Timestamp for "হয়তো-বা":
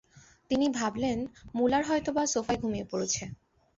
1.89-2.23